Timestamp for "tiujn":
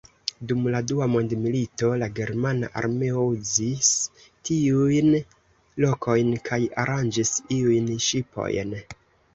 4.51-5.11